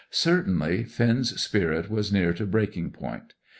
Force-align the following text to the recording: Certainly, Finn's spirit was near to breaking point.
Certainly, 0.09 0.85
Finn's 0.85 1.39
spirit 1.39 1.87
was 1.91 2.11
near 2.11 2.33
to 2.33 2.47
breaking 2.47 2.89
point. 2.89 3.35